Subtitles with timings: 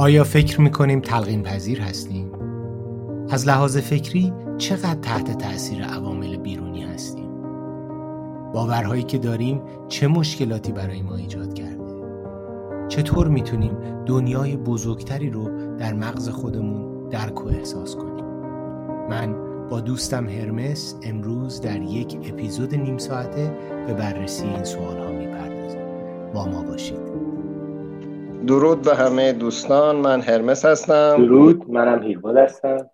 [0.00, 2.32] آیا فکر می‌کنیم تلقین پذیر هستیم؟
[3.30, 7.30] از لحاظ فکری چقدر تحت تأثیر عوامل بیرونی هستیم؟
[8.52, 11.94] باورهایی که داریم چه مشکلاتی برای ما ایجاد کرده؟
[12.88, 13.76] چطور می‌تونیم
[14.06, 18.24] دنیای بزرگتری رو در مغز خودمون درک و احساس کنیم؟
[19.10, 19.36] من
[19.68, 25.82] با دوستم هرمس امروز در یک اپیزود نیم ساعته به بررسی این سوال ها می‌پردازیم.
[26.34, 27.07] با ما باشید.
[28.46, 29.96] درود به همه دوستان.
[29.96, 31.26] من هرمس هستم.
[31.26, 31.70] درود.
[31.70, 32.90] منم هیرباد هستم.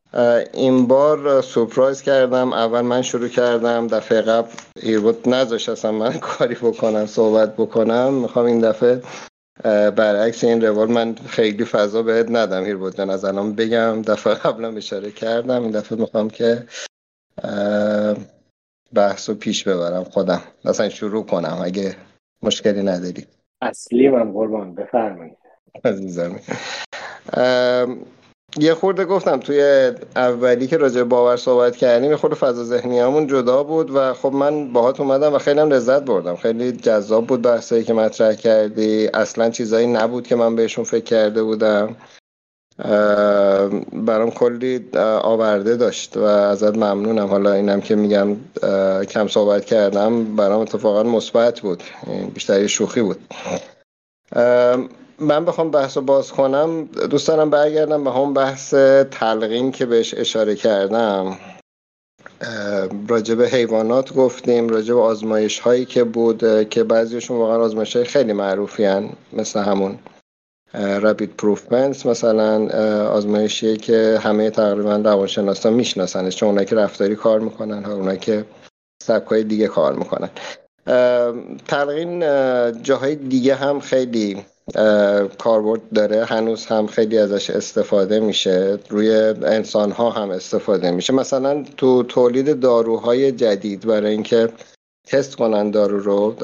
[0.53, 2.53] این بار سپرایز کردم.
[2.53, 3.87] اول من شروع کردم.
[3.87, 4.49] دفعه قبل
[4.81, 8.15] هیرباد نذاشت اصلا من کاری بکنم صحبت بکنم.
[8.15, 9.03] می‌خوام این دفعه
[9.91, 13.11] برعکس این روال من خیلی فضا بهت ندم هیرباد جان.
[13.11, 15.63] از الان بگم دفعه قبلم اشاره کردم.
[15.63, 16.67] این دفعه می‌خوام که
[18.95, 20.41] بحث و پیش ببرم خودم.
[20.65, 21.97] مثلا شروع کنم اگه
[22.43, 23.27] مشکلی نداری.
[23.65, 25.37] اصلی من قربان بفرمایید.
[25.85, 26.41] عزیزم.
[28.59, 33.27] یه خورده گفتم توی اولی که راجع باور صحبت کردیم یه خورده فضا ذهنی همون
[33.27, 36.37] جدا بود و خب من باهات اومدم و خیلی هم لذت بردم.
[36.37, 39.09] خیلی جذاب بود بحثایی که مطرح کردی.
[39.15, 41.97] اصلا چیزایی نبود که من بهشون فکر کرده بودم.
[43.93, 44.85] برام کلی
[45.23, 47.27] آورده داشت و ازت ممنونم.
[47.27, 48.37] حالا اینم که میگم
[49.05, 51.83] کم صحبت کردم برام اتفاقا مثبت بود.
[52.35, 53.19] بیشتری شوخی بود.
[55.19, 56.85] من بخوام بحث رو باز کنم.
[56.85, 58.75] دوست دارم برگردم به همون بحث
[59.11, 61.37] تلقین که بهش اشاره کردم.
[63.09, 68.05] راجع به حیوانات گفتیم راجع به آزمایش هایی که بود که بعضیشون واقعا آزمایش های
[68.05, 69.09] خیلی معروفی هن.
[69.33, 69.99] مثل همون
[70.75, 72.69] رابید پروفمنس مثلا
[73.09, 78.45] آزمایشیه که همه تقریبا روانشناسا میشناسنش چون اونایی که رفتاری کار می‌کنن اونایی که
[79.03, 80.29] سبکای دیگه کار می‌کنن.
[81.69, 82.21] تلقین
[82.83, 84.45] جاهای دیگه هم خیلی
[85.39, 86.25] کاربرد داره.
[86.25, 88.79] هنوز هم خیلی ازش استفاده میشه.
[88.89, 89.11] روی
[89.43, 91.13] انسان ها هم استفاده میشه.
[91.13, 94.49] مثلا تو تولید داروهای جدید برای اینکه
[95.07, 96.35] تست کنن دارو رو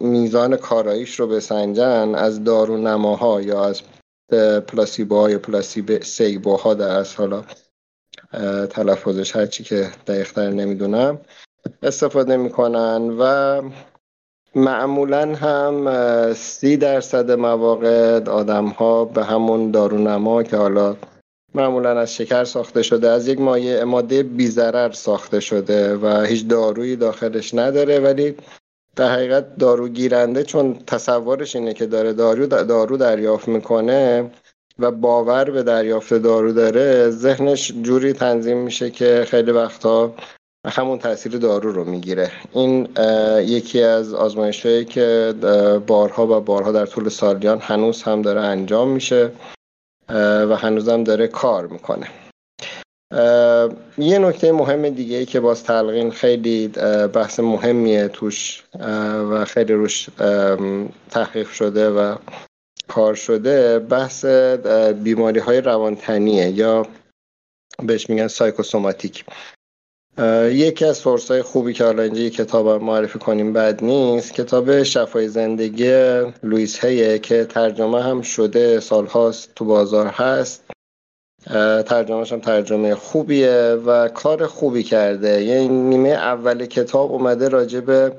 [0.00, 3.82] میزان کاراییش رو بسنجن از دارو نماها یا از
[4.68, 7.44] پلاسیبو یا پلاسیبو ها در از حالا
[8.70, 11.20] تلفظش هرچی که دقیقتر نمی‌دونم
[11.82, 13.62] استفاده می‌کنن و
[14.54, 20.96] معمولا هم سی درصد مواقع آدم ها به همون دارونما که حالا
[21.54, 26.96] معمولا از شکر ساخته شده از یک مایه ماده بیزرر ساخته شده و هیچ دارویی
[26.96, 27.98] داخلش نداره.
[27.98, 28.34] ولی
[28.96, 34.30] در حقیقت دارو گیرنده چون تصورش اینه که داره دارو دارو دریافت می‌کنه
[34.78, 40.14] و باور به دریافت دارو داره ذهنش جوری تنظیم میشه که خیلی وقتا
[40.66, 42.30] همون تاثیر دارو رو می‌گیره.
[42.52, 42.88] این
[43.40, 45.34] یکی از آزمایش که
[45.86, 49.30] بارها و بارها در طول سالیان هنوز هم داره انجام میشه.
[50.08, 52.06] و هنوز هم داره کار می‌کنه.
[53.98, 56.68] یه نکته مهم دیگه که باز تلقین خیلی
[57.14, 58.64] بحث مهمیه توش
[59.30, 60.08] و خیلی روش
[61.10, 62.16] تحقیق شده و
[62.88, 64.24] کار شده بحث
[65.02, 66.86] بیماری های روانتنیه یا
[67.82, 69.24] بهش میگن سایکوسوماتیک.
[70.50, 75.28] یکی از سورس های خوبی که حالا اینجا کتاب معرفی کنیم بد نیست کتاب شفای
[75.28, 75.92] زندگی
[76.42, 80.64] لویس هیه که ترجمه هم شده سالهاست تو بازار هست.
[81.86, 85.44] ترجمهش هم ترجمه خوبیه و کار خوبی کرده.
[85.44, 88.12] یعنی نیمه اول کتاب اومده راجع به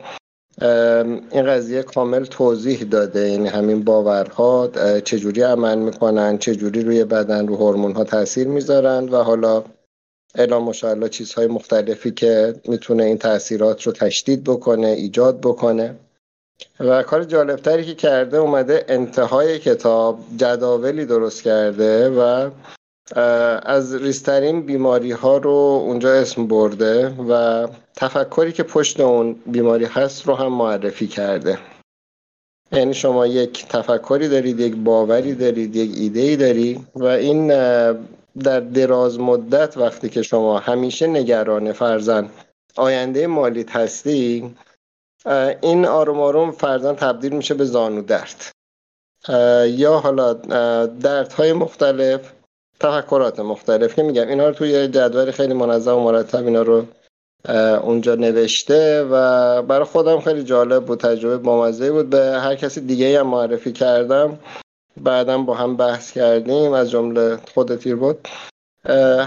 [1.32, 3.30] این قضیه کامل توضیح داده.
[3.30, 4.70] یعنی همین باورها
[5.04, 9.64] چجوری عمل می‌کنن چجوری روی بدن رو هورمون ها تاثیر می‌ذارن و حالا
[10.36, 15.96] اعلام مشالله چیزهای مختلفی که می‌تونه این تاثیرات رو تشدید بکنه ایجاد بکنه.
[16.80, 22.50] و کار جالبتری که کرده اومده انتهای کتاب جداولی درست کرده و
[23.64, 30.28] از ریسترین بیماری ها رو اونجا اسم برده و تفکری که پشت اون بیماری هست
[30.28, 31.58] رو هم معرفی کرده.
[32.72, 37.52] یعنی شما یک تفکری دارید یک باوری دارید یک ایده ای دارید و این
[38.44, 42.30] در دراز مدت وقتی که شما همیشه نگران فرزن
[42.76, 44.56] آینده مالیت هستی
[45.62, 48.52] این آروم آروم فرزن تبدیل میشه به زانو درد.
[49.68, 50.34] یا حالا
[50.84, 52.32] دردهای مختلف
[52.80, 56.86] تفکرات مختلف که میگم اینا رو توی جدول خیلی منظم و مرتب اینا رو
[57.84, 62.10] اونجا نوشته و برای خودم خیلی جالب بود تجربه بامزه بود.
[62.10, 64.40] به هر کسی دیگه هم معرفی کردم.
[65.02, 68.28] بعدا با هم بحث کردیم از جمله خود تیر بود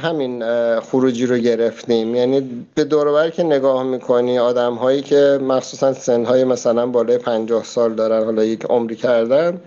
[0.03, 0.45] همین
[0.81, 2.15] خروجی رو گرفتیم.
[2.15, 7.95] یعنی به دورور که نگاه می‌کنی آدم هایی که مخصوصا سنهای مثلا بالای پنجاه سال
[7.95, 9.61] دارن حالا یک عمری کردن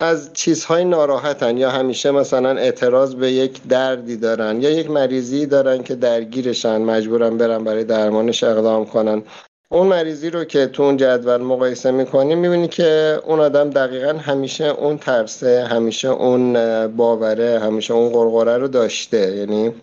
[0.00, 5.82] از چیزهای ناراحتن یا همیشه مثلا اعتراض به یک دردی دارن یا یک مریضی دارن
[5.82, 9.22] که درگیرشن مجبورن برن برای درمانش اقدام کنن.
[9.68, 14.64] اون مریضی رو که تو اون جدول مقایسه می‌کنی می‌بینی که اون آدم دقیقا همیشه
[14.64, 16.52] اون ترسه همیشه اون
[16.86, 19.36] باوره همیشه اون قرقره رو داشته.
[19.36, 19.74] یعنی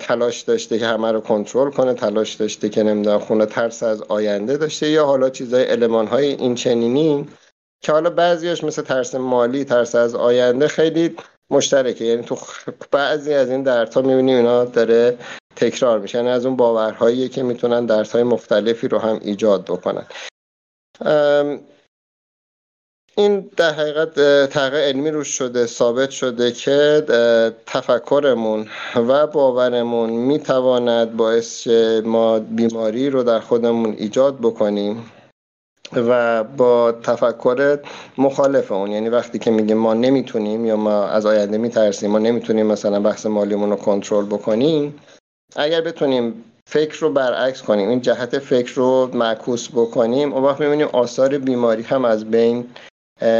[0.00, 4.56] تلاش داشته که همه رو کنترل کنه تلاش داشته که نمی‌دونم خونه ترس از آینده
[4.56, 7.28] داشته یا حالا چیزای علمان های این چنینی
[7.82, 11.16] که حالا بعضیاش مثل ترس مالی ترس از آینده خیلی
[11.50, 12.04] مشترکه.
[12.04, 12.36] یعنی تو
[12.90, 15.18] بعضی از این دردها می‌بینیم اینا داره
[15.56, 16.18] تکرار میشه.
[16.18, 20.06] یعنی از اون باورهایی که می‌تونن دردهای مختلفی رو هم ایجاد بکنن.
[23.16, 24.14] این در حقیقت
[24.46, 27.04] تحقیق علمی روش شده ثابت شده که
[27.66, 31.66] تفکرمون و باورمون می‌تواند باعث
[32.04, 35.10] ما بیماری رو در خودمون ایجاد بکنیم
[35.92, 37.78] و با تفکر
[38.18, 38.90] مخالف اون.
[38.90, 43.26] یعنی وقتی که میگیم ما نمی‌تونیم یا ما از آینده میترسیم ما نمی‌تونیم مثلا بحث
[43.26, 45.00] مالیمون رو کنترل بکنیم
[45.56, 50.86] اگر بتونیم فکر رو برعکس کنیم این جهت فکر رو معکوس بکنیم اون وقت می‌بینیم
[50.86, 52.66] آثار بیماری هم از بین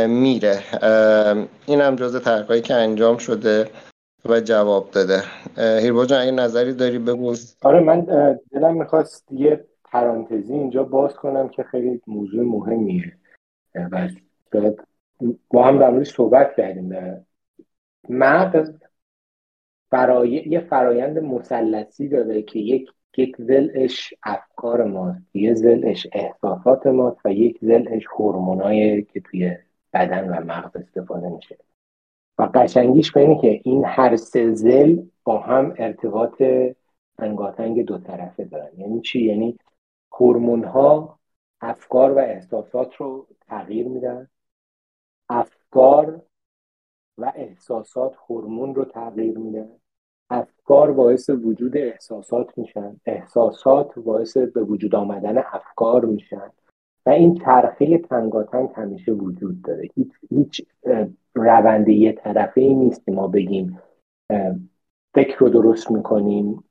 [0.09, 0.63] میره.
[1.67, 3.71] این هم جز تحقیقی که انجام شده
[4.25, 5.23] و جواب داده.
[5.57, 7.35] هیربا جان اگه نظری داری بگو.
[7.63, 8.01] آره من
[8.53, 13.17] دلم می‌خواست یه پرانتزی اینجا باز کنم که خیلی موضوع مهمیه.
[13.75, 14.09] و
[15.51, 16.93] با هم در صحبت کردیم.
[18.09, 18.71] مغز
[19.95, 20.31] فرای...
[20.31, 27.33] یه فرایند مسلسی داره که یک یک زلش افکار ماست یه زلش احساسات ماست و
[27.33, 29.57] یک زلش هورمونایی که توی
[29.93, 31.59] بدن و مغز استفاده میشه.
[32.39, 36.43] و قشنگیش به که این هر سه زل با هم ارتباط
[37.19, 38.81] تنگاتنگ دو طرفه دارن.
[38.81, 39.59] یعنی چی؟ یعنی
[40.13, 41.19] هورمون ها
[41.61, 44.29] افکار و احساسات رو تغییر میدن
[45.29, 46.23] افکار
[47.19, 49.71] و احساسات هورمون رو تغییر میدن.
[50.35, 52.97] افکار باعث وجود احساسات میشن.
[53.07, 56.51] احساسات باعث به وجود آمدن افکار میشن.
[57.07, 59.89] و این چرخه تنگاتنگ همیشه وجود داره.
[59.95, 60.67] هیچ, هیچ
[61.35, 63.81] رونده یه طرفه ای نیست ما بگیم
[65.15, 66.65] فکر رو درست می‌کنیم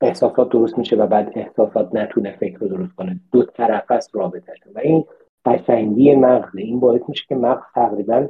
[0.00, 3.20] احساسات درست میشه و بعد احساسات نتونه فکر رو درست کنه.
[3.32, 5.04] دو طرف است رابطه و این
[5.44, 6.60] قشنگی مغزه.
[6.60, 8.28] این باعث میشه که مغز تقریبا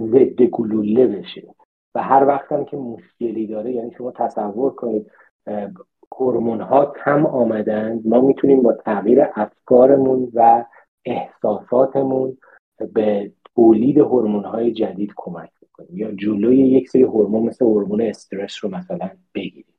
[0.00, 1.54] ضد گلوله بشه.
[1.94, 5.10] و هر وقت هم که مشکلی داره یعنی شما تصور کنید
[6.16, 10.64] هورمون ها کم آمدن ما می‌تونیم با تغییر افکارمون و
[11.04, 12.38] احساساتمون
[12.92, 15.98] به تولید هورمون های جدید کمک بکنیم.
[15.98, 19.74] یا جلوی یک سری هورمون مثل هورمون استرس رو مثلا بگیریم.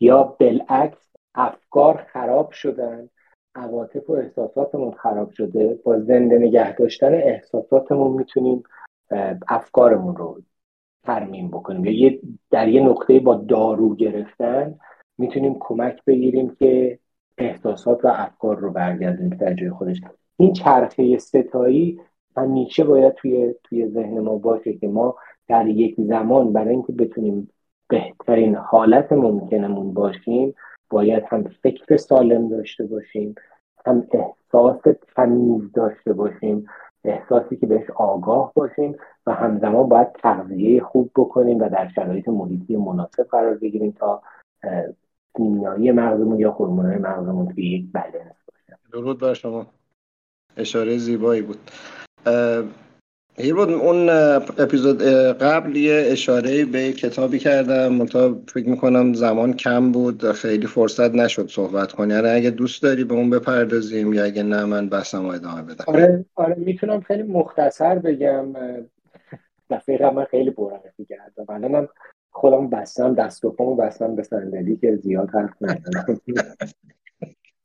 [0.00, 3.08] یا بالعکس افکار خراب شدن
[3.54, 8.62] عواطف و احساساتمون خراب شده با زنده نگه داشتن احساساتمون می‌تونیم
[9.48, 10.42] افکارمون رو
[11.04, 11.84] ترمیم بکنیم.
[11.84, 12.10] یا
[12.50, 14.74] در یه نقطه با دارو گرفتن
[15.18, 16.98] می‌تونیم کمک بگیریم که
[17.38, 20.00] احساسات و افکار رو برگردونیم در جای خودش.
[20.36, 22.00] این چرخه ستایی
[22.36, 25.16] همیشه باید توی توی ذهن ما باشه که ما
[25.48, 27.50] در یک زمان برای اینکه بتونیم
[27.88, 30.54] بهترین حالت ممکنمون باشیم
[30.90, 33.34] باید هم فکر سالم داشته باشیم
[33.86, 34.76] هم احساس
[35.16, 36.66] تمیز داشته باشیم
[37.04, 38.96] احساسی که بهش آگاه باشیم.
[39.26, 44.22] و همزمان باید تغذیه خوب بکنیم و در شرایط محیطی مناسب قرار بگیریم تا
[45.36, 48.78] کیمیایی مغزمون یا هورمونای مغزمون توی یک بلنس باشه.
[48.92, 49.66] درود بر شما.
[50.56, 51.58] اشاره زیبایی بود.
[53.36, 54.08] بود اون
[54.58, 55.02] اپیزود
[55.42, 57.88] قبل یه اشاره به کتابی کردم.
[57.88, 60.32] منتها فکر می‌کنم زمان کم بود.
[60.32, 62.14] خیلی فرصت نشد صحبت کنی.
[62.14, 65.84] یعنی اگه دوست داری به اون بپردازیم یا اگه نه من بحثم ادامه بدم.
[65.86, 68.46] آره آره می‌تونم خیلی مختصر بگم.
[69.76, 71.88] دفعه من خیلی برنفی کردم الانم
[72.30, 76.20] خودم بستم دست و پامو بستم به صندلی که زیاد حرف نزنم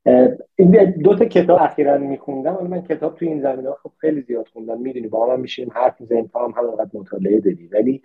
[0.55, 2.55] این دو تا کتاب اخیرا میخوندم.
[2.55, 4.81] ولی من کتاب توی این زمینه خب خیلی زیاد خوندم.
[4.81, 8.01] می‌دونی با هم میشیم حرف می‌زنیم تا هم همونقدر مطالعه دادی ولی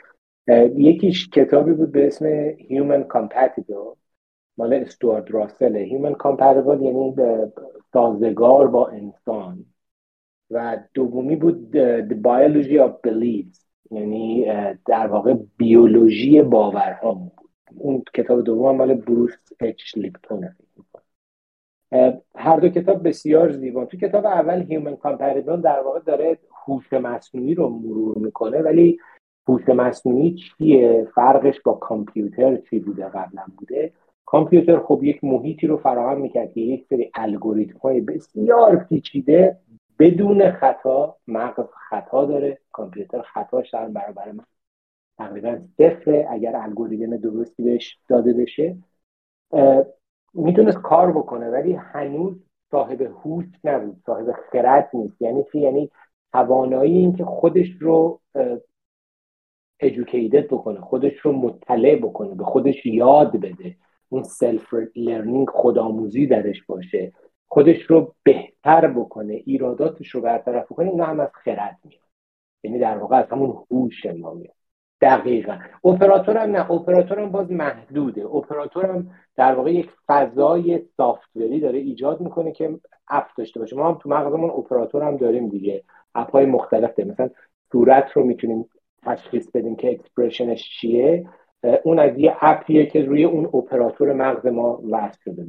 [0.76, 3.96] یکیش کتابی بود به اسم Human Compatible.
[4.56, 5.86] مال استوارد راسل.
[5.88, 7.14] Human Compatible یعنی
[7.92, 9.64] سازگار با انسان.
[10.50, 11.70] و دومی بود
[12.08, 13.61] The Biology of Beliefs.
[13.90, 14.46] یعنی
[14.86, 17.32] در واقع بیولوژی باورها بود.
[17.78, 20.56] اون کتاب دوم مال بروس اچ لیپتونه
[22.34, 23.84] هر دو کتاب بسیار زیبا.
[23.84, 28.98] تو کتاب اول هیومن کامپریبل در واقع داره هوش مصنوعی رو مرور می‌کنه ولی
[29.48, 33.92] هوش مصنوعی چیه؟ فرقش با کامپیوتر چی بوده؟ قبلا بوده.
[34.26, 39.56] کامپیوتر خب یک محیطی رو فراهم می‌کرد که یک سری الگوریتم های بسیار پیچیده
[40.02, 44.44] بدون خطا مغز خطا داره کامپیوتر خطاش در برابر من.
[45.18, 48.76] تقریبا صفره اگر الگوریتم درستی بهش داده بشه.
[50.34, 52.34] می‌تونست کار بکنه ولی هنوز
[52.70, 55.22] صاحب هوش نبود صاحب خرد نیست.
[55.22, 55.90] یعنی چی؟ یعنی
[56.32, 58.20] توانایی اینکه خودش رو
[59.80, 63.76] educated بکنه خودش رو مطلع بکنه به خودش یاد بده.
[64.08, 67.12] اون self learning خودآموزی درش باشه.
[67.52, 72.02] خودش رو بهتر بکنه ایراداتش رو برطرف بکنه اینا هم از خرد میاد.
[72.62, 74.54] یعنی در واقع از همون هوش ما میاد.
[75.00, 75.58] دقیقا.
[75.84, 78.26] اپراتور نه اپراتور هم باز محدوده.
[78.26, 82.78] اپراتور هم در واقع یک فضای software ی داره ایجاد می‌کنه که
[83.08, 83.76] app داشته باشه.
[83.76, 85.84] ما هم تو مغزمون اپراتور هم داریم دیگه.
[86.14, 87.12] app های مختلف داریم.
[87.12, 87.30] مثلا
[87.72, 88.68] صورت رو می‌تونیم
[89.02, 91.28] تشخیص بدیم که expression ش چیه.
[91.84, 95.46] اون از یه app یه که روی اون اپراتور مغز ما وصل شده.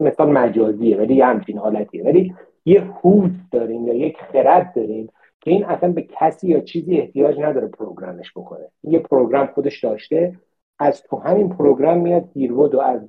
[0.00, 2.04] مثال مجازیه ولی یه همچین حالتیه.
[2.04, 2.34] ولی
[2.64, 5.08] یه هوش داریم یا یک خرد داریم
[5.40, 8.68] که این اصلا به کسی یا چیزی احتیاج نداره پروگرامش بکنه.
[8.82, 10.38] یه پروگرام خودش داشته
[10.78, 13.08] از تو همین پروگرام میاد دیرود و از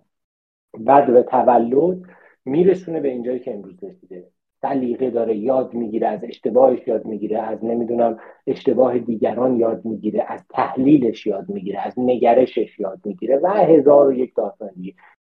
[0.79, 2.01] بعد به تولد
[2.45, 4.27] میرسونه به اینجایی که امروز رسیده.
[4.61, 10.45] سلیقه داره یاد می‌گیره از اشتباهش یاد می‌گیره از نمی‌دونم اشتباه دیگران یاد می‌گیره از
[10.49, 14.69] تحلیلش یاد می‌گیره از نگرشش یاد می‌گیره و هزار و یک داستان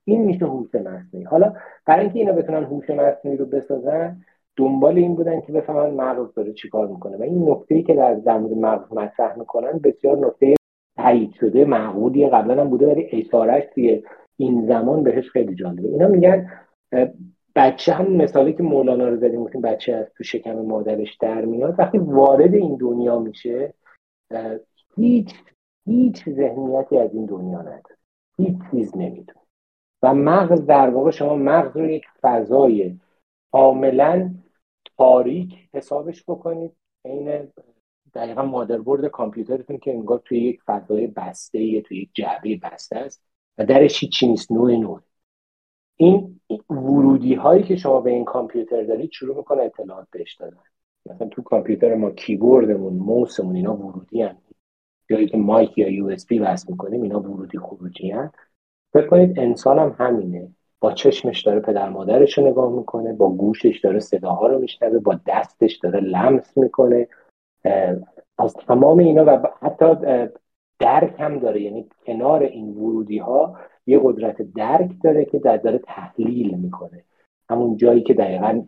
[0.05, 1.25] این میشه هوش مصنوعی.
[1.25, 1.53] حالا
[1.87, 4.17] برای اینکه اینا بتونن هوش مصنوعی رو بسازن
[4.57, 7.17] دنبال این بودن که بفهمن مغز داره چیکار می‌کنه.
[7.17, 10.55] و این نکته ای که در مورد مغز مطرح می‌کنن بسیار نکته
[10.97, 14.03] تایید شده معقولی قبلا هم بوده ولی اشارهش توی
[14.37, 15.89] این زمان بهش خیلی جالبه.
[15.89, 16.51] اینا میگن
[17.57, 21.75] بچه هم مثالی که مولانا رو زدیم گفتیم بچه از تو شکم مادرش در میاد.
[21.79, 23.75] وقتی وارد این دنیا میشه
[24.97, 25.35] هیچ
[25.87, 27.97] هیچ ذهنیتی از این دنیا نداره.
[28.39, 29.41] هیچ چیز نمی‌دونه.
[30.03, 32.99] و مغز در واقع شما مغز رو یک فضای
[33.53, 34.35] کاملا
[34.99, 36.73] تاریک حسابش بکنید.
[37.05, 37.49] این
[38.15, 43.23] دقیقا مادربرد کامپیوترتون که انگار توی یک فضای بسته توی یک جعبه بسته است.
[43.59, 45.01] و درش هیچی نیست نوع نوع.
[45.97, 46.36] این
[46.71, 50.57] ورودی هایی که شما به این کامپیوتر دارید شروع می‌کنه اطلاعات بهش دادن.
[51.11, 54.37] مثلا تو کامپیوتر ما کیبوردمون موسمون اینا ورودی هم
[55.11, 58.33] جایی که مایک یا یو اس بی وصل می‌کنیم اینا ورودی خروجی هم
[58.93, 60.49] فکر کنید انسان هم همینه.
[60.81, 65.21] با چشمش داره پدر مادرش رو نگاه می‌کنه با گوشش داره صداها رو میشنوه با
[65.27, 67.09] دستش داره لمس می‌کنه.
[68.39, 69.87] از تمام اینا و حتی
[70.79, 71.63] درک هم داره.
[71.63, 77.05] یعنی کنار این ورودی ها یه قدرت درک داره که در داره تحلیل می‌کنه.
[77.51, 78.67] همون جایی که دقیقا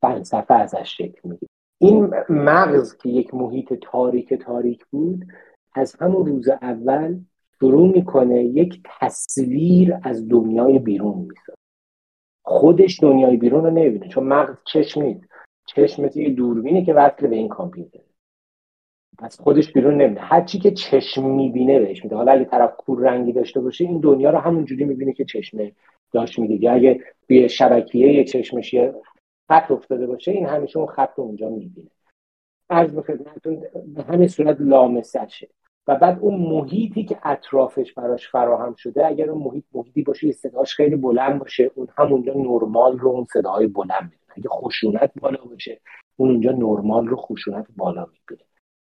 [0.00, 1.48] فلسفه ازش شکل می‌گیره.
[1.78, 5.26] این مغز که یک محیط تاریک تاریک بود
[5.74, 7.18] از همون روز اول
[7.60, 11.58] شروع می‌کنه یک تصویر از دنیای بیرون می‌سازه
[12.44, 15.28] خودش دنیای بیرون رو نمی‌بینه چون مغز چشم نیست
[15.66, 18.00] چشم یه دوربینه که وصل به این کامپیوتر
[19.22, 20.20] از خودش بیرون نمیده.
[20.20, 22.16] هر چی که چشم می‌بینه بهش میده.
[22.16, 25.58] حالا اگه طرف کور رنگی داشته باشه این دنیا رو همونجوری می‌بینه که چشم
[26.12, 26.72] داشت میده.
[26.72, 28.94] اگه توی شبکیه یه چشمش یه
[29.48, 31.90] خط افتاده باشه این همیشه اون خط رو اونجا می‌بینه.
[32.70, 35.48] عرض به خدمتتون به همین صورت لامسشه.
[35.86, 40.74] و بعد اون محیطی که اطرافش براش فراهم شده اگر اون محیط محیطی باشه صداش
[40.74, 41.70] خیلی بلند باشه.
[41.74, 45.80] اون همونجا نرمال رو اون صداهای بلند می‌دونه اگه خشونت بالا باشه
[46.16, 48.48] اون اونجا نرمال رو خشونت بالا می‌بینه.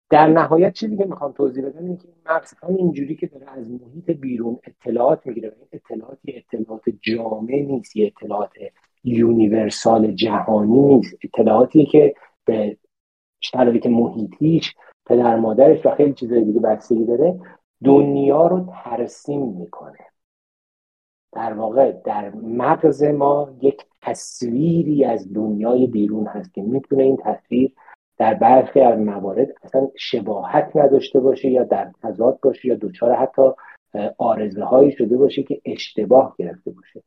[0.10, 4.12] در نهایت چیزی که می‌خوام توضیح بدم اینه که مغز همینجوری که داره از محیط
[4.12, 8.52] بیرون اطلاعات می‌گیره این اطلاعات اطلاعات جامع نیست یه اطلاعات
[9.04, 11.16] یونیورسال جهانی نیست.
[11.24, 12.78] اطلاعاتی که به
[13.40, 17.40] شرایط محیطیش پدر مادرش و خیلی چیزای دیگه بستگی داره
[17.84, 20.00] دنیا رو ترسیم می‌کنه.
[21.32, 27.74] در واقع در مغز ما یک تصویری از دنیای بیرون هست که می‌تونه این تصویر
[28.18, 33.42] در برخی از موارد اصلا شباهت نداشته باشه یا در تضاد باشه یا دچار حتی
[34.18, 37.04] آرزه هایی شده باشه که اشتباه گرفته باشه.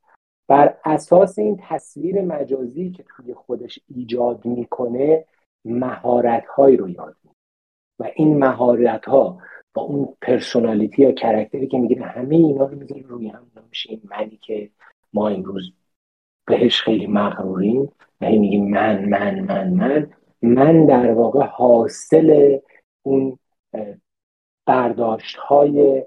[0.49, 5.25] بر اساس این تصویر مجازی که توی خودش ایجاد می‌کنه
[5.64, 7.37] مهارت هایی رو یاد می‌کنه
[7.99, 9.38] و این مهارت ها
[9.75, 13.47] با اون پرسونالیتی یا کرکتری که می‌گیره همه اینا رو می‌ذاره روی هم.
[13.69, 14.71] میشه این منی که
[15.12, 15.73] ما امروز
[16.47, 17.93] بهش خیلی مغروریم.
[18.21, 20.11] و میگیم من من من من.
[20.43, 22.59] من در واقع حاصل
[23.03, 23.39] اون
[24.67, 26.07] برداشت های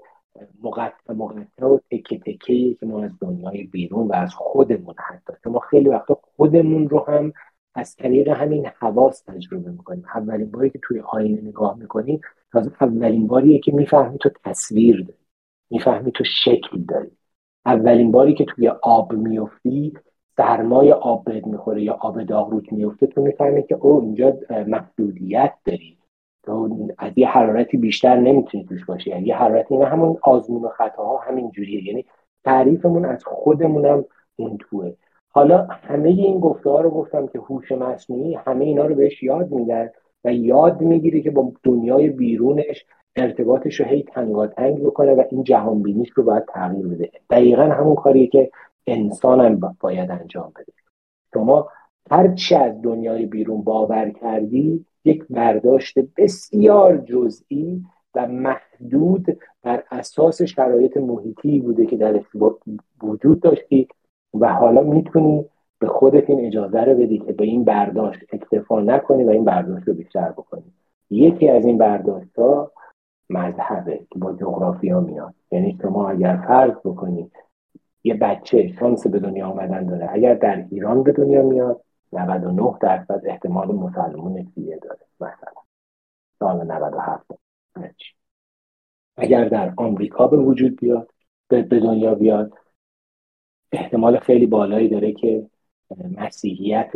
[0.62, 5.58] مقطع مقطع و تکه تکه که ما از دنیای بیرون و از خودمون حتی ما
[5.58, 7.32] خیلی وقتا خودمون رو هم
[7.74, 10.04] از طریق همین حواس تجربه می‌کنیم.
[10.14, 12.20] اولین باری که توی آینه نگاه می‌کنیم
[12.52, 15.18] تازه اولین باریه که می‌فهمی تو تصویر داری.
[15.70, 17.10] می‌فهمی تو شکل داری.
[17.66, 19.92] اولین باری که توی آب میفتی
[20.36, 24.36] سرمای آب بهت می‌خوره یا آب داغ روت میفته تو می‌فهمی که او اینجا
[24.66, 25.98] محدودیت داری.
[26.42, 29.10] تو از یه حرارتی بیشتر نمی‌تونی توش باشی.
[29.10, 31.86] یعنی یه حرارتی نه همون آزمون و خطاها همین جوریه.
[31.86, 32.04] یعنی
[32.44, 34.04] تعریفمون از خودمونم
[34.36, 34.92] این توه.
[35.30, 39.50] حالا همه این گفته ها رو گفتم که هوش مصنوعی همه اینا رو بهش یاد
[39.50, 39.90] میدن
[40.24, 42.86] و یاد می‌گیره که با دنیای بیرونش
[43.16, 47.10] ارتباطش رو هی تنگاتنگ بکنه و این جهان بینیش رو باید تغییر بده.
[47.30, 48.50] دقیقا همون کاریه که
[48.86, 50.72] انسان هم باید انجام بده.
[51.34, 51.68] شما
[52.10, 60.42] هر چی از دنیای بیرون باور کردی یک برداشت بسیار جزئی و محدود بر اساس
[60.42, 62.20] شرایط محیطی بوده که در
[63.02, 63.88] وجود داشتی
[64.34, 65.46] و حالا می‌تونی
[65.78, 69.88] به خودت این اجازه رو بدی که به این برداشت اکتفا نکنی و این برداشت
[69.88, 70.72] رو بیشتر بکنی.
[71.10, 72.72] یکی از این برداشت ها
[73.30, 75.34] مذهبه که با جغرافیا میاد.
[75.52, 77.32] یعنی شما اگر فرض بکنید
[78.04, 80.08] یه بچه شانس به دنیا آمدن داره.
[80.12, 85.00] اگر در ایران به دنیا میاد 99 درصد احتمال مسلمون سیه داره.
[85.20, 85.62] مثلا.
[86.38, 87.26] سال 97
[89.16, 91.10] اگر در آمریکا به وجود بیاد
[91.48, 92.52] به دنیا بیاد
[93.72, 95.46] احتمال خیلی بالایی داره که
[96.18, 96.92] مسیحیت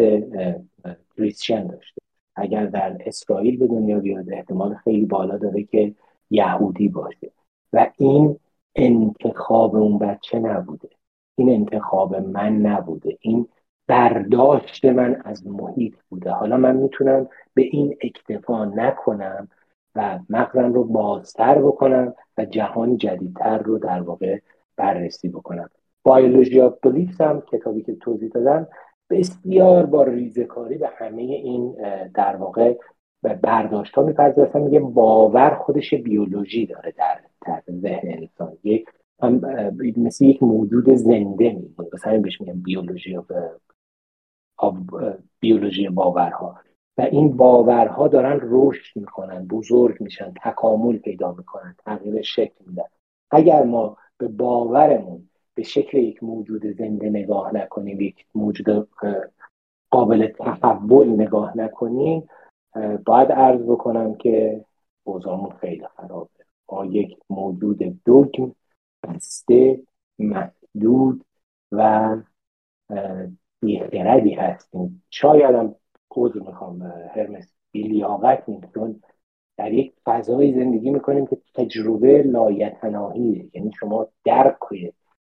[1.16, 2.00] کریسچن داشته.
[2.36, 5.94] اگر در اسرائیل به دنیا بیاد احتمال خیلی بالا داره که
[6.30, 7.30] یهودی باشه.
[7.72, 8.38] و این
[8.74, 10.97] انتخاب اون بچه نبوده.
[11.38, 13.18] این انتخاب من نبوده.
[13.20, 13.48] این
[13.86, 16.30] برداشت من از محیط بوده.
[16.30, 19.48] حالا من می‌تونم به این اکتفا نکنم
[19.94, 24.38] و مغزم رو بازتر بکنم و جهان جدیدتر رو در واقع
[24.76, 25.70] بررسی بکنم.
[26.02, 26.86] بایولوژی آف
[27.20, 28.68] هم کتابی که توضیح دادم
[29.10, 31.76] بسیار با ریزکاری به همه این
[32.14, 32.76] در واقع
[33.22, 36.94] برداشت ها میپذیرستم میگه باور خودش بیولوژی داره
[37.46, 38.58] در ذهن انسان.
[38.64, 38.86] یک
[39.96, 43.18] مثل یک موجود زنده میمونه مثلا بهش میگن بیولوژی
[45.40, 46.58] بیولوژی باورها.
[46.98, 52.84] و این باورها دارن رشد می‌کنن بزرگ میشن تکامل پیدا می‌کنن تغییر شکل میدن.
[53.30, 58.88] اگر ما به باورمون به شکل یک موجود زنده نگاه نکنیم یک موجود
[59.90, 62.28] قابل تحول نگاه نکنیم
[63.06, 64.64] باید عرض بکنم که
[65.04, 66.30] اوضاعمون خیلی خرابه.
[66.72, 68.52] ما یک موجود دوگم
[69.02, 69.80] بسته
[70.18, 71.24] محدود
[71.72, 72.16] و
[73.60, 75.02] بیخردی هستیم.
[75.10, 75.74] شاید هم
[76.10, 76.82] عذر می‌خوام
[77.14, 79.02] هرمس بیلیاقت چون
[79.56, 83.50] در یک فضایی زندگی می‌کنیم که تجربه لایتناهیه.
[83.54, 84.56] یعنی شما درک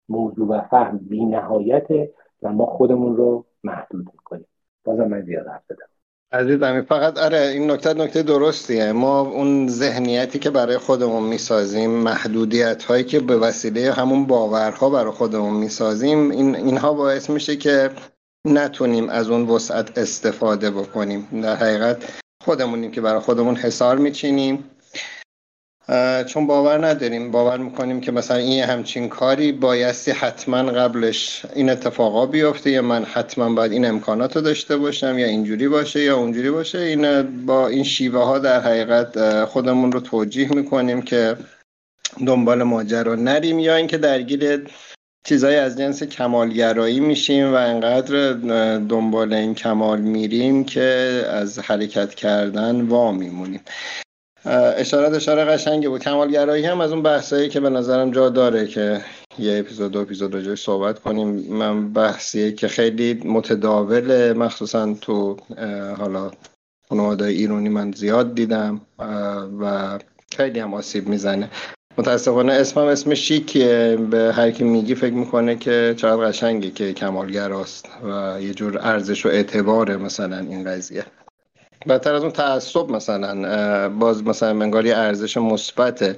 [0.10, 4.48] موضوع و فهم بی نهایته و ما خودمون رو محدود می‌کنیم.
[4.84, 5.91] بازم من زیاد حرف زدم
[6.34, 8.92] عزیزم فقط آره این نکته نکته درستیه.
[8.92, 15.12] ما اون ذهنیتی که برای خودمون می‌سازیم محدودیت هایی که به وسیله همون باورها برای
[15.12, 17.90] خودمون می‌سازیم این اینها باعث میشه که
[18.48, 21.42] نتونیم از اون وسعت استفاده بکنیم.
[21.44, 21.98] در حقیقت
[22.44, 24.64] خودمونیم که برای خودمون حسار میچینیم.
[26.28, 32.26] چون باور نداریم باور می‌کنیم که مثلا این همچین کاری بایستی حتما قبلش این اتفاقا
[32.26, 36.52] بیفته یا من حتما باید این امکانات رو داشته باشم یا اینجوری باشه یا اونجوری
[36.52, 36.80] باشه.
[36.80, 41.38] این با این شیوه ها در حقیقت خودمون رو توجیه می‌کنیم که
[42.28, 44.68] دنبال ماجرا نریم یا اینکه درگیر
[45.24, 48.34] چیزایی از جنس کمالگرایی میشیم و انقدر
[48.78, 50.82] دنبال این کمال میریم که
[51.30, 53.62] از حرکت کردن وا میمونیم
[54.46, 56.02] اشارات اشاره قشنگی بود.
[56.02, 59.02] کمالگرایی هم از اون بحثایی که به نظرم جا داره که
[59.40, 61.28] یه اپیزود دو اپیزود راجعش صحبت کنیم.
[61.54, 65.38] من بحثیه که خیلی متداوله مخصوصا تو
[65.98, 66.32] حالا
[66.90, 68.82] خانواده ایرانی من زیاد دیدم
[69.62, 70.00] و
[70.38, 71.50] خیلی هم آسیب می‌زنه.
[71.98, 73.98] متاسفانه اسمم اسم شیکیه.
[74.12, 79.26] به هر کی میگی فکر می‌کنه که چقدر قشنگی که کمالگراست و یه جور ارزش
[79.26, 81.06] و اعتباره مثلا این قضیه.
[81.88, 86.18] بدتر از اون تعصب مثلا باز مثلا منگار یه ارزش مثبته.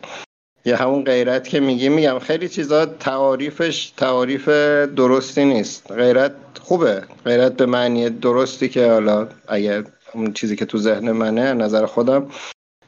[0.66, 4.50] یا همون غیرت که میگی میگم خیلی چیزا تعاریفش تعاریف
[4.96, 5.92] درستی نیست.
[5.92, 7.04] غیرت خوبه.
[7.26, 12.28] غیرت به معنی درستی که حالا اگه اون چیزی که تو ذهن منه نظر خودم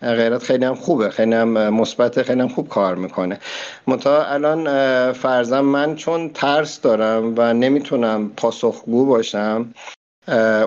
[0.02, 1.10] غیرت خیلی هم خوبه.
[1.10, 3.40] خیلی هم مثبت خیلی هم خوب کار می‌کنه.
[3.88, 4.64] منتها الان
[5.14, 9.74] فرضم من چون ترس دارم و نمی‌تونم پاسخگو باشم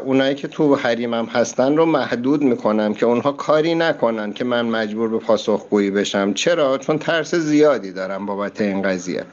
[0.05, 5.09] اونایی که تو حریمم هستن رو محدود می‌کنم که اونها کاری نکنن که من مجبور
[5.09, 6.33] به پاسخگویی بشم.
[6.33, 9.25] چرا؟ چون ترس زیادی دارم بابت این قضیه.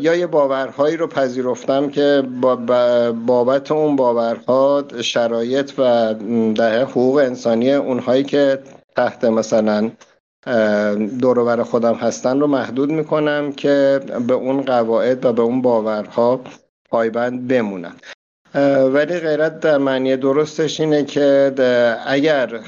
[0.00, 2.22] یا یه باورهایی رو پذیرفتم که
[3.26, 6.14] بابت اون باورها شرایط و
[6.54, 8.58] ده حقوق انسانی اونهایی که
[8.96, 9.90] تحت مثلا
[11.20, 16.40] دورور خودم هستن رو محدود می‌کنم که به اون قواعد و به اون باورها
[16.90, 17.94] پایبند بمونن
[18.94, 21.52] ولی غیرت در معنی درستش اینه که
[22.06, 22.60] اگر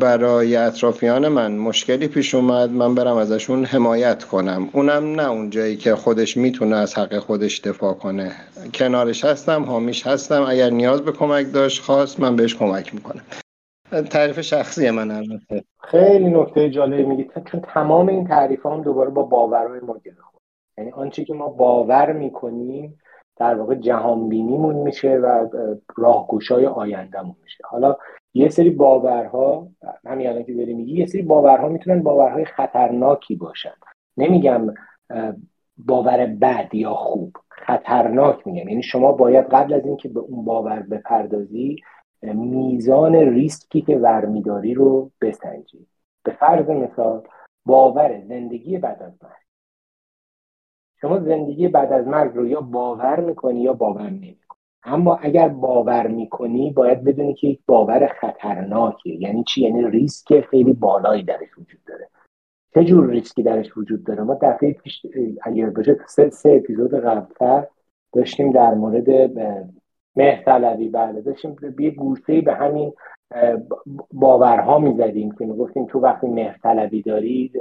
[0.00, 4.68] برای اطرافیان من مشکلی پیش اومد من برم ازشون حمایت کنم.
[4.72, 8.32] اونم نه اونجایی که خودش می‌تونه از حق خودش دفاع کنه.
[8.74, 10.42] کنارش هستم حامیش هستم.
[10.42, 13.22] اگر نیاز به کمک داشت خواست من بهش کمک می‌کنم.
[14.10, 15.64] تعریف شخصی من البته.
[15.80, 20.14] خیلی نکته جالبی میگید چون تمام این تعریف هم دوباره با باورهای ما گره
[20.78, 22.98] یعنی آنچه که ما باور می‌کنیم
[23.38, 25.48] در واقع جهان بینیمون میشه و
[25.96, 27.64] راهگشای آیندهمون میشه.
[27.66, 27.96] حالا
[28.34, 29.68] یه سری باورها
[30.06, 33.74] همین الان که داری میگی یه سری باورها می‌تونن باورهای خطرناکی باشن.
[34.16, 34.74] نمیگم
[35.76, 38.68] باور بد یا خوب خطرناک میگم.
[38.68, 41.76] یعنی شما باید قبل از اینکه به اون باور بپردازی
[42.22, 45.86] میزان ریسکی که ورمیداری رو بسنجی.
[46.24, 47.22] به فرض مثال
[47.66, 49.47] باور زندگی بعد از مرگ.
[51.00, 54.58] شما زندگی بعد از مرگ رو یا باور می‌کنی یا باور نمی‌کنی.
[54.82, 59.10] اما اگر باور می‌کنی باید بدونی که یک باور خطرناکه.
[59.10, 62.08] یعنی چی؟ یعنی ریسک خیلی بالایی درش وجود داره.
[62.74, 65.06] چه جور ریسکی درش وجود داره؟ ما دفعه پیش
[65.42, 67.66] اگر باشه سه, سه اپیزود قبلتر
[68.12, 69.30] داشتیم در مورد
[70.16, 72.92] مهرطلبی بله داشتیم یه گوشه به همین
[74.12, 77.52] باورها می‌زدیم که می‌گفتیم تو وقتی مهرطلبی داری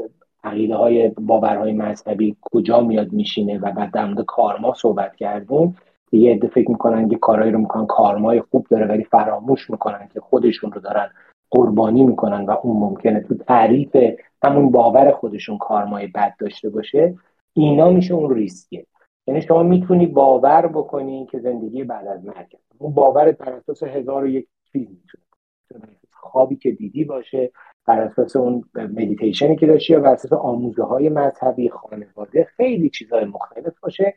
[0.43, 5.75] عقیده های باورهای مذهبی کجا میاد میشینه و بعد در کارما صحبت کردیم.
[6.11, 10.19] یه عده فکر می‌کنن که کارهایی رو می‌کنن کارمای خوب داره ولی فراموش می‌کنن که
[10.19, 11.09] خودشون رو دارن
[11.51, 13.97] قربانی می‌کنن و اون ممکنه تو تعریف
[14.43, 17.15] همون باور خودشون کارمای بد داشته باشه.
[17.53, 18.85] اینا میشه اون ریسکه.
[19.27, 22.57] یعنی شما می‌تونی باور بکنی که زندگی بعد از مرگ.
[22.77, 27.51] اون باور بر اساس هزار و یک چیز می‌تونه خوابی که دیدی باشه
[27.87, 33.25] بر اساس اون مدیتیشنی که داشتی یا بر اساس آموزه های مذهبی خانواده خیلی چیزهای
[33.25, 34.15] مختلف باشه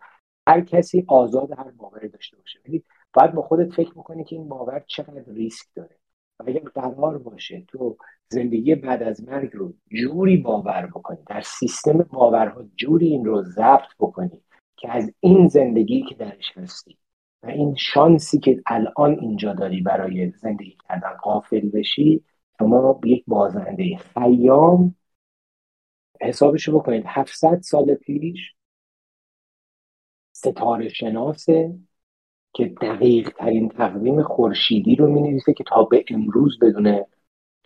[0.49, 2.59] هر کسی آزاد هر باوری داشته باشه.
[2.67, 5.97] ولی باید با خودت فکر می‌کنی که این باور چقدر ریسک داره.
[6.41, 7.97] و اگر قرار باشه تو
[8.29, 13.95] زندگی بعد از مرگ رو جوری باور بکنی در سیستم باورها جوری این رو ضبط
[14.01, 14.41] بکنی
[14.77, 16.99] که از این زندگی که درش هستی
[17.43, 22.25] و این شانسی که الان اینجا داری برای زندگی کردن قافل بشی
[22.61, 24.95] شما یک بازنده خیام
[26.21, 27.05] حسابشو بکنید.
[27.07, 28.55] 700 سال پیش
[30.33, 31.79] ستاره شناسه
[32.55, 37.05] که دقیق ترین تقویم خورشیدی رو می نویسه که تا به امروز بدون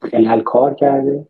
[0.03, 1.27] خلال کار کرده.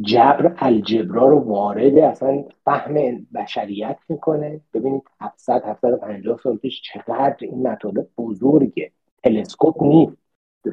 [0.00, 4.60] جبر الجبرا رو وارد اصلا فهم بشریت می‌کنه.
[4.74, 8.92] ببینید 700 750 سال پیش چقدر این مطالب بزرگه.
[9.22, 10.16] تلسکوپ نیست.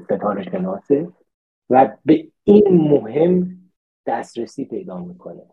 [0.05, 1.07] ستاره شناسه.
[1.71, 3.57] و به این مهم
[4.05, 5.43] دسترسی پیدا می‌کنه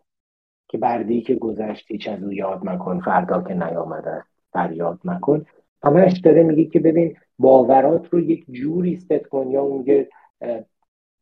[0.67, 5.45] که بردی که گذشت هیچ از او یاد مکن فردا که نیامده فریاد مکن
[5.83, 10.09] همش داره میگه که ببین باورات رو یک جوری ست کن یا میگه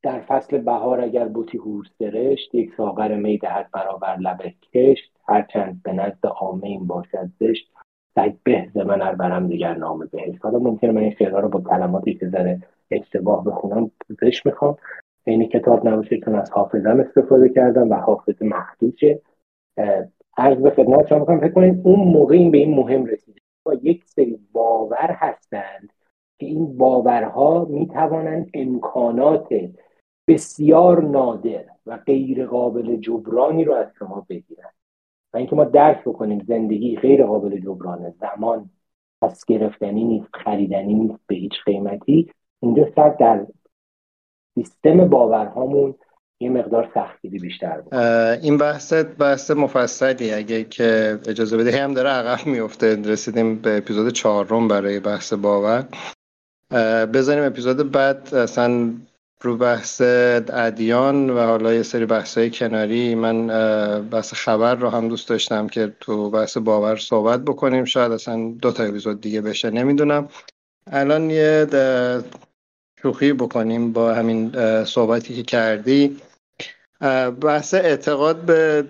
[0.04, 4.42] در فصل بهار اگر بوتی هورس درشت یک ساغر می دهد برابر لب
[4.74, 5.12] کشت.
[5.28, 7.72] هرچند به نزد عامه این باشد زشت
[8.16, 10.46] سگ به من ار برم دیگر نام بهشت.
[10.46, 14.76] حالا ممکنه من این رو با کلماتی که زده اشتباه بخونم پوزش می‌خوام.
[15.24, 19.22] این کتاب نباشه از حافظم استفاده کردم و حافظ مخدوشه
[20.38, 23.42] عرض به خدمت شما می‌کنم فکر کنید اون موقع این به این مهم رسیده.
[23.64, 25.90] با یک سری باور هستند
[26.40, 29.48] که این باورها می‌توانند امکانات
[30.28, 34.70] بسیار نادر و غیر قابل جبرانی رو از شما بگیرن
[35.34, 38.70] و اینکه ما درک بکنیم زندگی غیر قابل جبرانه زمان
[39.22, 43.46] پس گرفتنی نیست خریدنی نیست به هیچ قیمتی اینجا سر در
[44.58, 45.96] سیستم باورهامون
[46.40, 47.96] یه مقدار سختگیری بیشتر بود.
[48.44, 52.96] این بحث بحث مفصلی اگه که اجازه بده هم داره عقب میفته.
[52.96, 55.86] رسیدیم به اپیزود چهارم برای بحث باور.
[57.14, 58.36] بذاریم اپیزود بعد.
[58.36, 58.94] اصلا
[59.42, 63.16] رو بحث ادیان و حالا یه سری بحث های کناری.
[63.16, 63.48] من
[64.10, 67.86] بحث خبر رو هم دوست داشتم که تو بحث باور صحبت بکنیم.
[67.86, 69.70] شاید اصلا دو تا اپیزود دیگه بشه.
[69.70, 70.28] نمی‌دونم.
[70.92, 71.68] الان یه
[73.08, 74.52] شوخی بکنیم با همین
[74.86, 76.18] صحبتی که کردی.
[77.42, 78.84] بحث اعتقاد به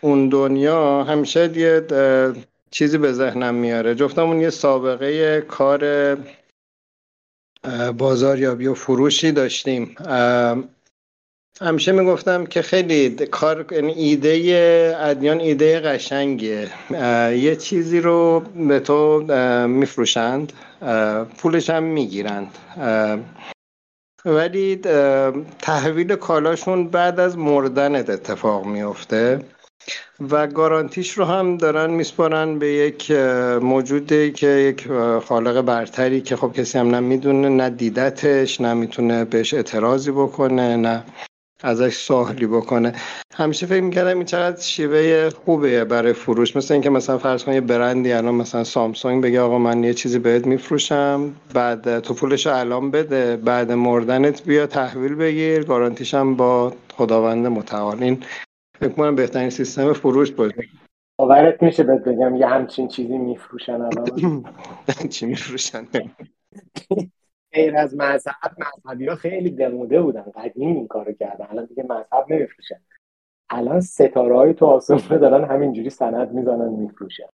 [0.00, 1.86] اون دنیا همیشه یه
[2.70, 3.94] چیزی به ذهنم میاره.
[3.94, 6.16] جفتمون یه سابقه کار
[7.98, 9.96] بازاریابی و فروشی داشتیم.
[11.60, 16.68] همیشه می‌گفتم که خیلی کار یعنی ایده ادیان ایده قشنگیه.
[17.36, 19.20] یه چیزی رو به تو
[19.66, 20.52] میفروشند
[21.38, 22.48] پولش هم می‌گیرند.
[24.24, 24.76] ولی
[25.58, 29.40] تحویل کالاشون بعد از مردنت اتفاق میفته
[30.30, 33.10] و گارانتیش رو هم دارن میسپارن به یک
[33.62, 34.88] موجودی که یک
[35.24, 41.04] خالق برتری که خب کسی هم نمی‌دونه نه دیدتش نه می‌تونه بهش اعتراضی بکنه نه
[41.64, 42.92] ازش سوالی بکنه.
[43.34, 46.56] همیشه فکر می‌کردم این چقدر شیوه خوبه برای فروش.
[46.56, 50.18] مثل اینکه مثلا فرض کن یه برندی الان مثلا سامسونگ بگه آقا من یه چیزی
[50.18, 57.46] بهت میفروشم بعد تو پولش الان بده بعد مردنت بیا تحویل بگیر گارانتیشم با خداوند
[57.46, 58.02] متعال.
[58.02, 58.24] این
[58.80, 60.64] فکر کنم بهترین سیستم فروش باشه.
[61.18, 64.44] باورت میشه بهت بگم یه همچین چیزی میفروشن الان؟
[65.10, 65.86] چی میفروشن؟
[67.54, 71.46] غیر از مذهب مذهبی ها خیلی دموده بودن قدیم این کارو کردن.
[71.50, 72.80] الان دیگه مذهب نمیفروشن.
[73.50, 77.26] الان ستاره های تو آسمونه دارن همینجوری سند می‌زنن میفروشن.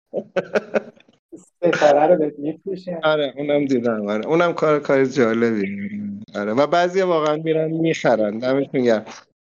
[1.36, 3.00] ستاره رو بهت میفروشن.
[3.04, 4.08] آره اونم دیدم.
[4.08, 5.90] آره اونم کار کار جالبی.
[6.36, 8.38] آره و بعضی واقعا میرن می‌خرن.
[8.38, 9.02] دمش میگم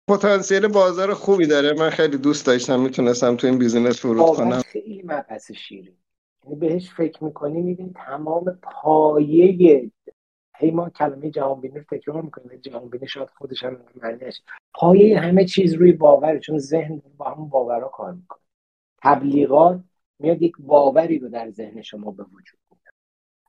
[0.10, 1.74] پتانسیل بازار خوبی داره.
[1.74, 4.62] من خیلی دوست داشتم می‌تونستم تو این بیزینس فرود کنم.
[4.62, 5.98] خیلی مبحث شیری
[6.44, 9.92] یعنی بهش فکر می‌کنی می‌بینی تمام پایه
[10.58, 14.42] هی ما کلمه جهانبینی رو تکرار می‌کنیم جهانبینی شاید خودش هم معنیش
[14.74, 18.40] پایه همه چیز روی باوره چون ذهن با همون باورها کار می‌کنه.
[19.04, 19.80] تبلیغات
[20.20, 22.94] میاد یک باوری رو در ذهن شما به وجود میاد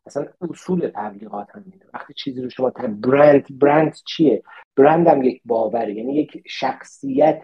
[0.06, 3.00] اصلا اصول تبلیغات هم میده وقتی چیزی رو شما تب...
[3.00, 4.42] برند برند چیه؟
[4.76, 5.94] برند هم یک باوره.
[5.94, 7.42] یعنی یک شخصیت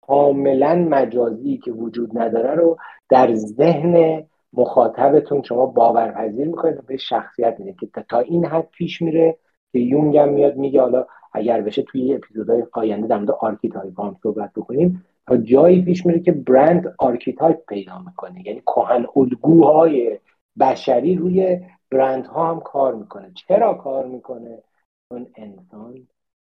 [0.00, 2.76] کاملا مجازی که وجود نداره رو
[3.08, 9.38] در ذهن مخاطبتون شما باورپذیر می‌کنید به شخصیت میده که تا این حد پیش میره
[9.72, 14.16] که یونگ هم میاد میگه حالا اگر بشه توی اپیزودهای آینده در مورد archetype هم
[14.22, 18.46] صحبت بکنیم تا جایی پیش میره که برند archetype پیدا می‌کنه.
[18.46, 20.18] یعنی کهن الگوهای
[20.60, 21.60] بشری روی
[21.90, 23.32] برند ها هم کار می‌کنه.
[23.34, 24.62] چرا کار می‌کنه؟
[25.08, 26.08] چون انسان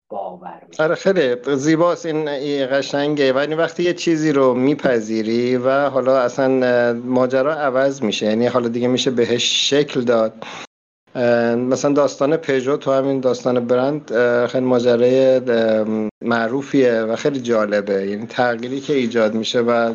[0.10, 2.26] باور آره خیلی زیباست این
[2.68, 3.34] قشنگه.
[3.34, 8.26] ولی وقتی یه چیزی رو میپذیری و حالا اصلا ماجرا عوض میشه.
[8.26, 10.34] یعنی حالا دیگه میشه بهش شکل داد.
[11.56, 14.12] مثلا داستان پژو تو همین داستان برند
[14.48, 15.42] خیلی ماجرای
[16.22, 18.08] معروفیه و خیلی جالبه.
[18.08, 19.94] یعنی تغییری که ایجاد میشه و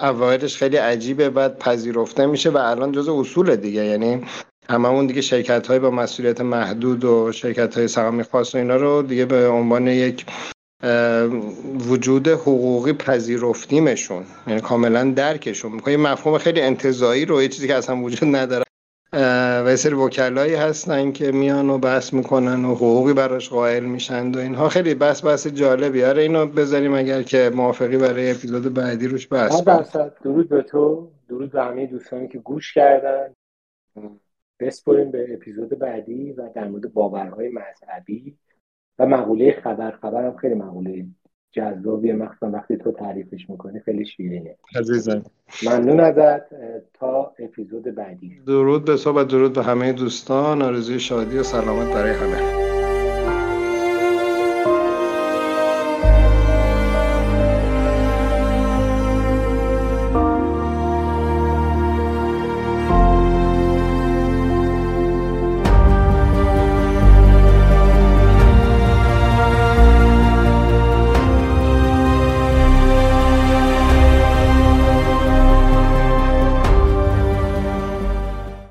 [0.00, 3.84] اوایلش خیلی عجیبه بعد پذیرفته میشه و الان جز اصول دیگه.
[3.84, 4.24] یعنی
[4.70, 9.02] هممون دیگه شرکت های با مسئولیت محدود و شرکت های سهامی خاص و اینا رو
[9.02, 10.26] دیگه به عنوان یک
[11.88, 14.24] وجود حقوقی پذیرفتیمشون.
[14.46, 15.72] یعنی کاملا درکشون.
[15.72, 18.64] می‌کنه مفهوم خیلی انتظایی رو یه چیزی که اصلا وجود نداره.
[19.64, 24.32] و یه سری وکلایی هستن که میان و بحث می‌کنن و حقوقی براش قائل میشن
[24.32, 24.68] و اینها.
[24.68, 26.04] خیلی بحث بحث جالبی.
[26.04, 29.62] آره اینو بذاریم اگر که موافقی برای اپیزود بعدی روش بحث
[30.24, 31.08] درود به تو.
[31.28, 33.34] درود به همه دوستانی که گوش کردن.
[34.62, 38.36] بسپریم به اپیزود بعدی و در مورد باورهای مذهبی
[38.98, 39.90] و مقوله خبر.
[39.90, 41.06] خبر هم خیلی مقوله
[41.50, 42.12] جذابیه.
[42.12, 44.56] مخصوصا وقتی تو تعریفش می‌کنی خیلی شیرینه.
[44.80, 45.22] عزیزم.
[45.66, 46.42] ممنون ازت
[46.94, 48.40] تا اپیزود بعدی.
[48.46, 50.62] درود به صحبت درود به همه دوستان.
[50.62, 52.71] آرزوی شادی و سلامت برای همه.